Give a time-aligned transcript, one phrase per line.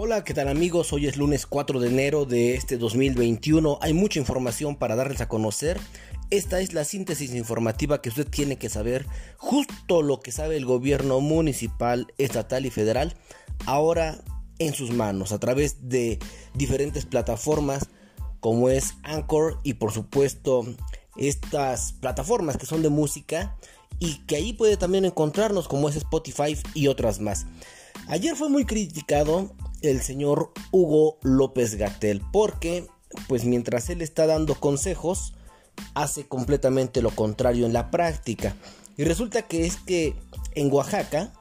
[0.00, 0.92] Hola, ¿qué tal amigos?
[0.92, 3.80] Hoy es lunes 4 de enero de este 2021.
[3.82, 5.76] Hay mucha información para darles a conocer.
[6.30, 9.06] Esta es la síntesis informativa que usted tiene que saber,
[9.38, 13.16] justo lo que sabe el gobierno municipal, estatal y federal,
[13.66, 14.22] ahora
[14.60, 16.20] en sus manos, a través de
[16.54, 17.88] diferentes plataformas
[18.38, 20.64] como es Anchor y por supuesto
[21.16, 23.56] estas plataformas que son de música
[23.98, 27.46] y que ahí puede también encontrarnos como es Spotify y otras más.
[28.06, 32.86] Ayer fue muy criticado el señor Hugo López Gatel porque
[33.26, 35.34] pues mientras él está dando consejos
[35.94, 38.56] hace completamente lo contrario en la práctica.
[38.96, 40.14] Y resulta que es que
[40.54, 41.32] en Oaxaca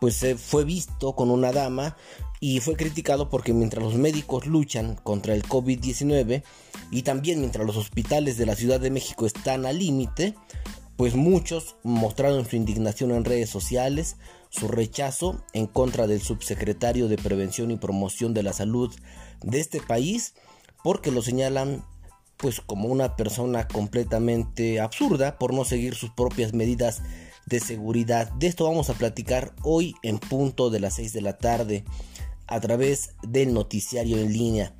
[0.00, 1.96] pues se fue visto con una dama
[2.40, 6.42] y fue criticado porque mientras los médicos luchan contra el COVID-19
[6.90, 10.34] y también mientras los hospitales de la Ciudad de México están al límite,
[10.96, 14.16] pues muchos mostraron su indignación en redes sociales,
[14.50, 18.94] su rechazo en contra del subsecretario de Prevención y Promoción de la Salud
[19.42, 20.34] de este país,
[20.84, 21.84] porque lo señalan
[22.36, 27.02] pues como una persona completamente absurda por no seguir sus propias medidas
[27.46, 28.32] de seguridad.
[28.32, 31.84] De esto vamos a platicar hoy en punto de las 6 de la tarde
[32.46, 34.74] a través del noticiario en línea.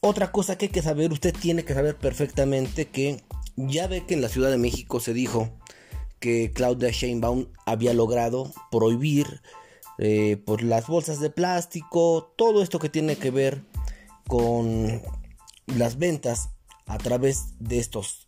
[0.00, 3.22] Otra cosa que hay que saber, usted tiene que saber perfectamente que
[3.56, 5.50] ya ve que en la Ciudad de México se dijo
[6.20, 9.42] que Claudia Sheinbaum había logrado prohibir
[9.98, 13.62] eh, por las bolsas de plástico, todo esto que tiene que ver
[14.28, 15.02] con
[15.66, 16.50] las ventas
[16.86, 18.26] a través de estos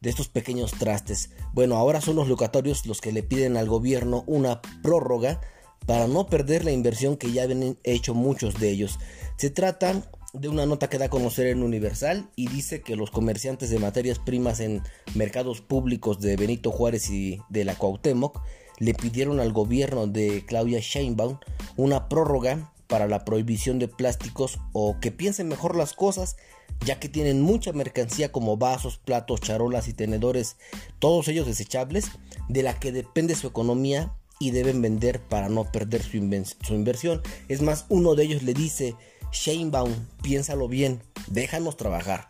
[0.00, 1.30] de estos pequeños trastes.
[1.52, 5.40] Bueno, ahora son los locatorios los que le piden al gobierno una prórroga
[5.86, 8.98] para no perder la inversión que ya habían hecho muchos de ellos.
[9.36, 13.10] Se trata de una nota que da a conocer en Universal y dice que los
[13.10, 14.82] comerciantes de materias primas en
[15.14, 18.40] mercados públicos de Benito Juárez y de la Cuauhtémoc
[18.78, 21.38] le pidieron al gobierno de Claudia Sheinbaum
[21.76, 26.36] una prórroga para la prohibición de plásticos o que piensen mejor las cosas
[26.84, 30.56] ya que tienen mucha mercancía como vasos, platos, charolas y tenedores,
[30.98, 32.06] todos ellos desechables,
[32.48, 36.18] de la que depende su economía y deben vender para no perder su,
[36.62, 37.22] su inversión.
[37.48, 38.96] Es más, uno de ellos le dice,
[39.32, 42.28] Shanebaum, piénsalo bien, déjanos trabajar.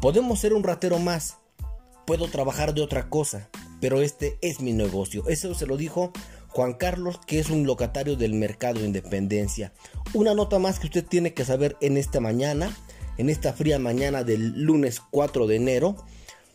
[0.00, 1.36] Podemos ser un ratero más,
[2.06, 3.48] puedo trabajar de otra cosa,
[3.80, 5.24] pero este es mi negocio.
[5.28, 6.12] Eso se lo dijo
[6.48, 9.72] Juan Carlos, que es un locatario del mercado de Independencia.
[10.14, 12.74] Una nota más que usted tiene que saber en esta mañana,
[13.18, 15.96] en esta fría mañana del lunes 4 de enero,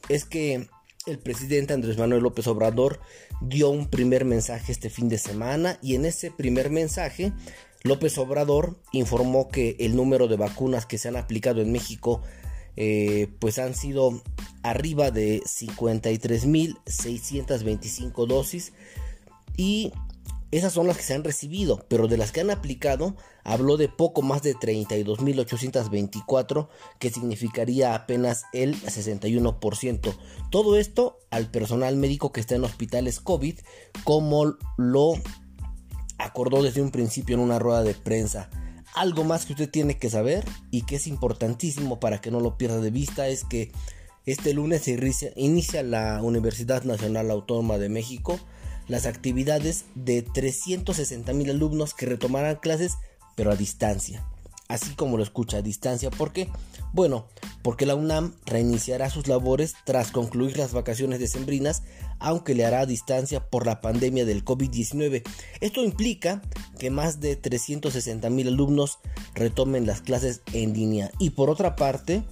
[0.09, 0.67] es que
[1.05, 2.99] el presidente Andrés Manuel López Obrador
[3.41, 7.33] dio un primer mensaje este fin de semana y en ese primer mensaje
[7.83, 12.21] López Obrador informó que el número de vacunas que se han aplicado en México
[12.75, 14.23] eh, pues han sido
[14.63, 18.73] arriba de 53.625 dosis
[19.57, 19.91] y
[20.53, 23.89] esas son las que se han recibido, pero de las que han aplicado habló de
[23.89, 26.67] poco más de 32.824,
[27.00, 30.15] que significaría apenas el 61%.
[30.51, 33.61] Todo esto al personal médico que está en hospitales COVID,
[34.03, 35.15] como lo
[36.18, 38.50] acordó desde un principio en una rueda de prensa.
[38.96, 42.57] Algo más que usted tiene que saber y que es importantísimo para que no lo
[42.57, 43.72] pierda de vista es que
[44.25, 48.40] este lunes se inicia, la Universidad Nacional Autónoma de México
[48.88, 52.97] las actividades de 360 mil alumnos que retomarán clases
[53.35, 54.25] pero a distancia
[54.74, 56.09] así como lo escucha a distancia.
[56.09, 56.50] ¿Por qué?
[56.94, 57.28] Bueno,
[57.63, 61.81] porque la UNAM reiniciará sus labores tras concluir las vacaciones decembrinas,
[62.19, 65.24] aunque le hará a distancia por la pandemia del COVID-19.
[65.62, 66.41] Esto implica
[66.78, 69.00] que más de 360 mil alumnos
[69.34, 71.12] retomen las clases en línea.
[71.19, 72.24] Y por otra parte,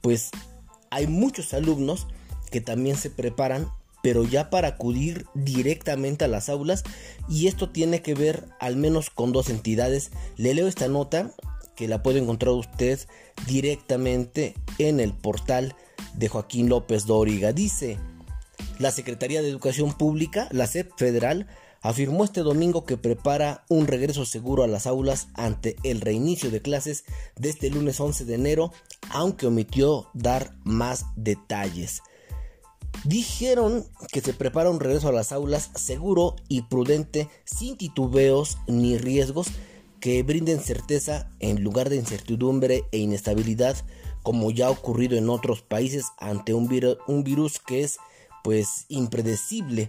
[0.00, 0.30] pues
[0.90, 2.06] hay muchos alumnos
[2.50, 3.68] que también se preparan
[4.02, 6.84] pero ya para acudir directamente a las aulas
[7.28, 10.10] y esto tiene que ver al menos con dos entidades.
[10.36, 11.32] Le leo esta nota
[11.78, 12.98] que la puede encontrar usted
[13.46, 15.76] directamente en el portal
[16.14, 17.52] de Joaquín López Dóriga.
[17.52, 17.98] Dice,
[18.80, 21.46] la Secretaría de Educación Pública, la SEP federal,
[21.80, 26.60] afirmó este domingo que prepara un regreso seguro a las aulas ante el reinicio de
[26.60, 27.04] clases
[27.36, 28.72] de este lunes 11 de enero,
[29.10, 32.02] aunque omitió dar más detalles.
[33.04, 38.98] Dijeron que se prepara un regreso a las aulas seguro y prudente, sin titubeos ni
[38.98, 39.46] riesgos,
[40.00, 43.76] que brinden certeza en lugar de incertidumbre e inestabilidad
[44.22, 47.96] como ya ha ocurrido en otros países ante un, virus que es
[48.44, 49.88] pues impredecible.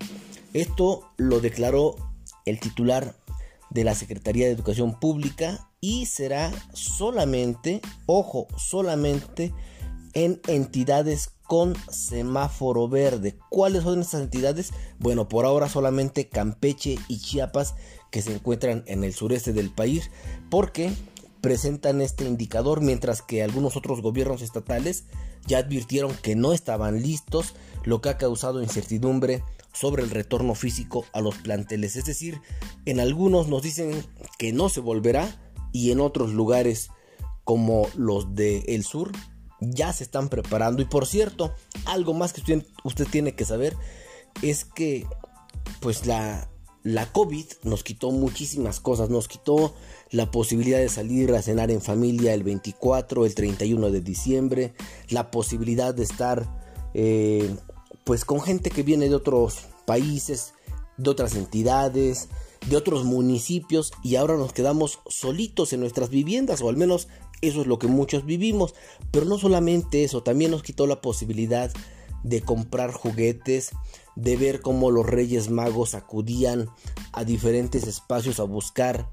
[0.53, 1.95] Esto lo declaró
[2.45, 3.15] el titular
[3.69, 9.53] de la Secretaría de Educación Pública y será solamente, ojo, solamente
[10.13, 13.37] en entidades con semáforo verde.
[13.49, 14.71] ¿Cuáles son estas entidades?
[14.99, 17.75] Bueno, por ahora solamente Campeche y Chiapas
[18.11, 20.09] que se encuentran en el sureste del país
[20.49, 20.91] porque
[21.41, 25.05] presentan este indicador, mientras que algunos otros gobiernos estatales
[25.47, 31.05] ya advirtieron que no estaban listos, lo que ha causado incertidumbre sobre el retorno físico
[31.13, 31.95] a los planteles.
[31.95, 32.41] Es decir,
[32.85, 34.05] en algunos nos dicen
[34.37, 35.39] que no se volverá
[35.71, 36.89] y en otros lugares
[37.43, 39.11] como los del sur
[39.61, 40.81] ya se están preparando.
[40.81, 41.53] Y por cierto,
[41.85, 43.75] algo más que usted, usted tiene que saber
[44.41, 45.05] es que
[45.79, 46.49] pues la,
[46.93, 49.73] la COVID nos quitó muchísimas cosas, nos quitó
[50.11, 54.73] la posibilidad de salir a cenar en familia el 24, el 31 de diciembre,
[55.09, 56.47] la posibilidad de estar
[56.93, 57.55] eh,
[58.03, 60.53] pues con gente que viene de otros países,
[60.97, 62.29] de otras entidades,
[62.67, 67.07] de otros municipios y ahora nos quedamos solitos en nuestras viviendas o al menos
[67.41, 68.73] eso es lo que muchos vivimos,
[69.11, 71.98] pero no solamente eso, también nos quitó la posibilidad de
[72.45, 73.71] comprar juguetes,
[74.15, 76.69] de ver cómo los Reyes Magos acudían
[77.13, 79.09] a diferentes espacios a buscar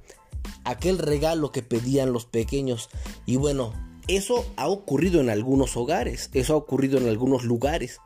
[0.64, 2.88] aquel regalo que pedían los pequeños.
[3.24, 3.72] Y bueno,
[4.08, 8.00] eso ha ocurrido en algunos hogares, eso ha ocurrido en algunos lugares,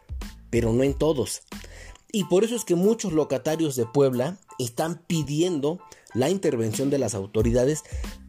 [0.50, 1.42] pero no en todos.
[2.12, 5.78] Y por eso es que muchos locatarios de Puebla están pidiendo
[6.12, 7.84] la intervención de las autoridades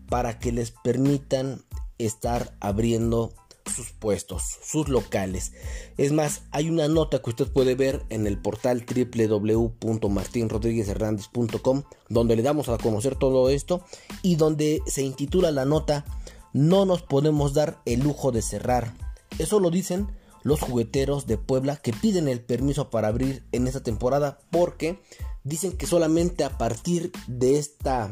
[0.07, 1.63] para que les permitan
[1.97, 3.33] estar abriendo
[3.65, 5.53] sus puestos, sus locales.
[5.97, 12.43] Es más, hay una nota que usted puede ver en el portal www.martinrodriguezhernandez.com donde le
[12.43, 13.83] damos a conocer todo esto
[14.21, 16.05] y donde se intitula la nota
[16.53, 18.93] No nos podemos dar el lujo de cerrar.
[19.39, 20.07] Eso lo dicen
[20.43, 25.01] los jugueteros de Puebla que piden el permiso para abrir en esta temporada porque
[25.43, 28.11] dicen que solamente a partir de esta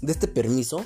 [0.00, 0.84] de este permiso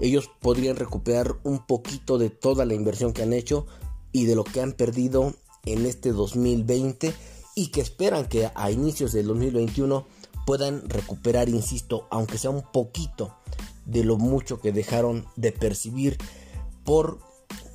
[0.00, 3.66] ellos podrían recuperar un poquito de toda la inversión que han hecho
[4.12, 7.14] y de lo que han perdido en este 2020
[7.54, 10.06] y que esperan que a inicios del 2021
[10.46, 13.36] puedan recuperar, insisto, aunque sea un poquito
[13.84, 16.16] de lo mucho que dejaron de percibir
[16.84, 17.20] por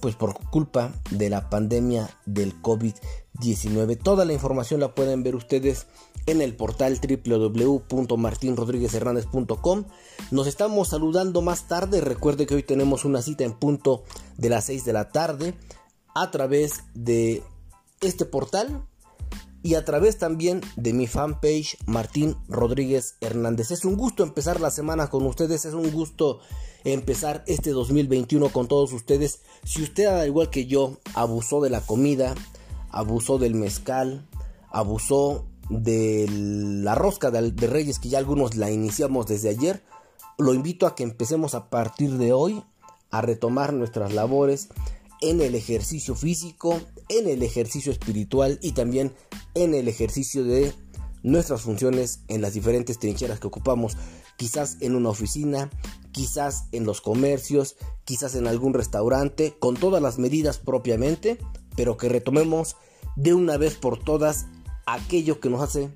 [0.05, 3.97] pues por culpa de la pandemia del COVID-19.
[3.97, 5.87] Toda la información la pueden ver ustedes
[6.27, 9.85] en el portal www.martinrodriguezhernandez.com.
[10.29, 12.01] Nos estamos saludando más tarde.
[12.01, 14.03] Recuerde que hoy tenemos una cita en punto
[14.37, 15.55] de las 6 de la tarde
[16.13, 17.41] a través de
[17.99, 18.85] este portal
[19.65, 23.71] y a través también de mi fanpage Martín Rodríguez Hernández.
[23.71, 26.37] Es un gusto empezar la semana con ustedes, es un gusto
[26.83, 29.41] empezar este 2021 con todos ustedes.
[29.63, 32.35] Si usted, al igual que yo, abusó de la comida,
[32.91, 34.27] abusó del mezcal,
[34.69, 39.83] abusó de la rosca de, Reyes, que ya algunos la iniciamos desde ayer,
[40.37, 42.63] lo invito a que empecemos a partir de hoy
[43.09, 44.69] a retomar nuestras labores
[45.21, 46.79] en el ejercicio físico,
[47.09, 49.13] en el ejercicio espiritual y también
[49.53, 50.73] en el ejercicio de
[51.23, 53.97] nuestras funciones en las diferentes trincheras que ocupamos,
[54.37, 55.71] quizás en una oficina,
[56.11, 61.39] quizás en los comercios, quizás en algún restaurante, con todas las medidas propiamente,
[61.75, 62.75] pero que retomemos
[63.15, 64.45] de una vez por todas
[64.85, 65.89] aquello que nos hace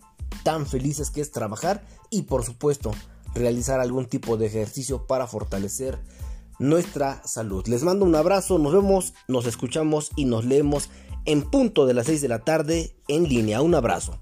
[0.44, 2.92] tan felices que es trabajar y por supuesto
[3.36, 6.00] realizar algún tipo de ejercicio para fortalecer
[6.60, 7.66] nuestra salud.
[7.68, 10.90] Les mando un abrazo, nos vemos, nos escuchamos y nos leemos
[11.26, 13.62] en punto de las 6 de la tarde en línea.
[13.62, 14.20] Un abrazo.